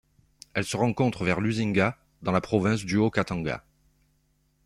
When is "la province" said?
2.31-2.85